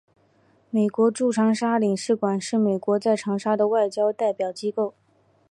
[0.71, 4.95] 美国驻长沙领事馆是美国在长沙的外交代表机构。